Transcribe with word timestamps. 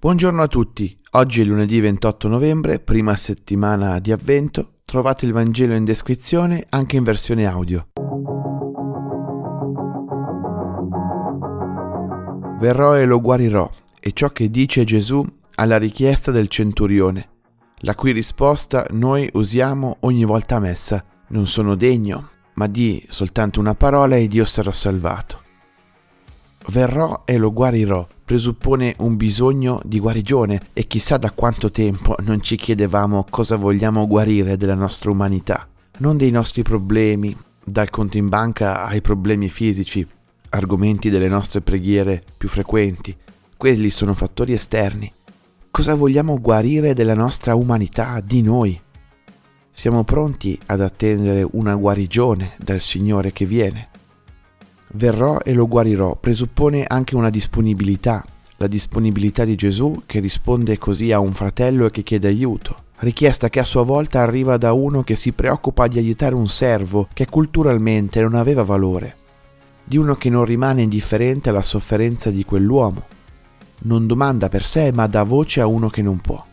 Buongiorno 0.00 0.40
a 0.40 0.46
tutti, 0.46 0.98
oggi 1.10 1.42
è 1.42 1.44
lunedì 1.44 1.78
28 1.78 2.26
novembre, 2.26 2.80
prima 2.80 3.14
settimana 3.16 3.98
di 3.98 4.12
avvento, 4.12 4.76
trovate 4.86 5.26
il 5.26 5.34
Vangelo 5.34 5.74
in 5.74 5.84
descrizione 5.84 6.64
anche 6.70 6.96
in 6.96 7.02
versione 7.02 7.44
audio. 7.44 7.88
Verrò 12.60 12.96
e 12.96 13.04
lo 13.04 13.20
guarirò, 13.20 13.70
è 14.00 14.10
ciò 14.14 14.30
che 14.30 14.48
dice 14.48 14.84
Gesù 14.84 15.22
alla 15.56 15.76
richiesta 15.76 16.30
del 16.30 16.48
centurione, 16.48 17.28
la 17.80 17.94
cui 17.94 18.12
risposta 18.12 18.86
noi 18.92 19.28
usiamo 19.34 19.98
ogni 20.00 20.24
volta 20.24 20.56
a 20.56 20.60
messa. 20.60 21.04
Non 21.28 21.46
sono 21.46 21.74
degno, 21.74 22.30
ma 22.54 22.66
di 22.68 23.04
soltanto 23.10 23.60
una 23.60 23.74
parola 23.74 24.16
e 24.16 24.28
Dio 24.28 24.46
sarà 24.46 24.72
salvato. 24.72 25.39
Verrò 26.70 27.22
e 27.24 27.36
lo 27.36 27.52
guarirò 27.52 28.06
presuppone 28.24 28.94
un 28.98 29.16
bisogno 29.16 29.80
di 29.84 29.98
guarigione 29.98 30.68
e 30.72 30.86
chissà 30.86 31.16
da 31.16 31.32
quanto 31.32 31.72
tempo 31.72 32.14
non 32.20 32.40
ci 32.40 32.54
chiedevamo 32.54 33.26
cosa 33.28 33.56
vogliamo 33.56 34.06
guarire 34.06 34.56
della 34.56 34.76
nostra 34.76 35.10
umanità, 35.10 35.66
non 35.98 36.16
dei 36.16 36.30
nostri 36.30 36.62
problemi, 36.62 37.36
dal 37.64 37.90
conto 37.90 38.18
in 38.18 38.28
banca 38.28 38.84
ai 38.84 39.00
problemi 39.00 39.48
fisici, 39.48 40.06
argomenti 40.50 41.10
delle 41.10 41.26
nostre 41.26 41.60
preghiere 41.60 42.22
più 42.38 42.48
frequenti. 42.48 43.16
Quelli 43.56 43.90
sono 43.90 44.14
fattori 44.14 44.52
esterni. 44.52 45.12
Cosa 45.72 45.96
vogliamo 45.96 46.40
guarire 46.40 46.94
della 46.94 47.14
nostra 47.14 47.56
umanità, 47.56 48.20
di 48.24 48.42
noi? 48.42 48.80
Siamo 49.72 50.04
pronti 50.04 50.56
ad 50.66 50.80
attendere 50.82 51.44
una 51.50 51.74
guarigione 51.74 52.52
dal 52.58 52.78
Signore 52.78 53.32
che 53.32 53.44
viene? 53.44 53.89
Verrò 54.92 55.38
e 55.38 55.52
lo 55.52 55.68
guarirò. 55.68 56.16
Presuppone 56.16 56.84
anche 56.86 57.14
una 57.14 57.30
disponibilità, 57.30 58.24
la 58.56 58.66
disponibilità 58.66 59.44
di 59.44 59.54
Gesù 59.54 60.02
che 60.04 60.18
risponde 60.18 60.78
così 60.78 61.12
a 61.12 61.20
un 61.20 61.32
fratello 61.32 61.86
e 61.86 61.90
che 61.90 62.02
chiede 62.02 62.28
aiuto, 62.28 62.76
richiesta 62.98 63.48
che 63.48 63.60
a 63.60 63.64
sua 63.64 63.84
volta 63.84 64.20
arriva 64.20 64.56
da 64.56 64.72
uno 64.72 65.02
che 65.02 65.14
si 65.14 65.32
preoccupa 65.32 65.86
di 65.86 65.98
aiutare 65.98 66.34
un 66.34 66.48
servo 66.48 67.08
che 67.12 67.26
culturalmente 67.26 68.20
non 68.20 68.34
aveva 68.34 68.64
valore, 68.64 69.16
di 69.84 69.96
uno 69.96 70.16
che 70.16 70.28
non 70.28 70.44
rimane 70.44 70.82
indifferente 70.82 71.50
alla 71.50 71.62
sofferenza 71.62 72.30
di 72.30 72.44
quell'uomo, 72.44 73.04
non 73.82 74.06
domanda 74.06 74.48
per 74.48 74.64
sé 74.64 74.90
ma 74.92 75.06
dà 75.06 75.22
voce 75.22 75.60
a 75.60 75.66
uno 75.66 75.88
che 75.88 76.02
non 76.02 76.18
può. 76.18 76.44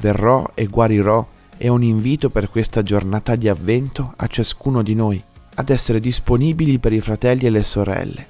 Verrò 0.00 0.50
e 0.54 0.66
guarirò 0.66 1.26
è 1.56 1.66
un 1.66 1.82
invito 1.82 2.30
per 2.30 2.50
questa 2.50 2.82
giornata 2.82 3.34
di 3.34 3.48
avvento 3.48 4.12
a 4.16 4.28
ciascuno 4.28 4.82
di 4.82 4.94
noi 4.94 5.24
ad 5.58 5.70
essere 5.70 5.98
disponibili 5.98 6.78
per 6.78 6.92
i 6.92 7.00
fratelli 7.00 7.46
e 7.46 7.50
le 7.50 7.64
sorelle. 7.64 8.26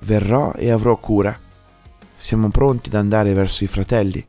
Verrò 0.00 0.52
e 0.54 0.70
avrò 0.70 0.96
cura. 0.98 1.38
Siamo 2.16 2.48
pronti 2.48 2.88
ad 2.88 2.96
andare 2.96 3.32
verso 3.32 3.62
i 3.62 3.68
fratelli. 3.68 4.24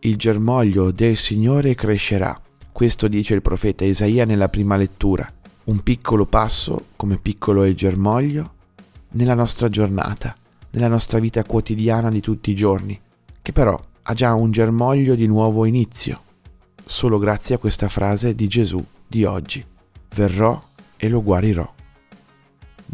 Il 0.00 0.16
germoglio 0.16 0.90
del 0.90 1.18
Signore 1.18 1.74
crescerà. 1.74 2.40
Questo 2.72 3.06
dice 3.06 3.34
il 3.34 3.42
profeta 3.42 3.84
Isaia 3.84 4.24
nella 4.24 4.48
prima 4.48 4.76
lettura. 4.76 5.30
Un 5.64 5.80
piccolo 5.80 6.24
passo, 6.24 6.86
come 6.96 7.18
piccolo 7.18 7.62
è 7.62 7.68
il 7.68 7.76
germoglio, 7.76 8.52
nella 9.12 9.34
nostra 9.34 9.68
giornata, 9.68 10.34
nella 10.70 10.88
nostra 10.88 11.18
vita 11.18 11.44
quotidiana 11.44 12.08
di 12.08 12.20
tutti 12.20 12.50
i 12.50 12.54
giorni, 12.54 12.98
che 13.42 13.52
però 13.52 13.78
ha 14.02 14.14
già 14.14 14.32
un 14.32 14.50
germoglio 14.50 15.14
di 15.14 15.26
nuovo 15.26 15.66
inizio, 15.66 16.22
solo 16.84 17.18
grazie 17.18 17.56
a 17.56 17.58
questa 17.58 17.88
frase 17.88 18.34
di 18.34 18.48
Gesù 18.48 18.82
di 19.06 19.24
oggi. 19.24 19.64
Verrò 20.14 20.62
e 20.96 21.08
lo 21.08 21.22
guarirò. 21.22 21.73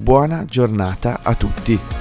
Buona 0.02 0.46
giornata 0.46 1.20
a 1.22 1.34
tutti. 1.34 1.99